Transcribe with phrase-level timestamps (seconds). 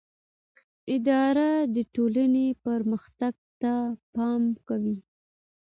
[0.95, 3.73] اداره د ټولنې پرمختګ ته
[4.13, 4.97] پام کوي.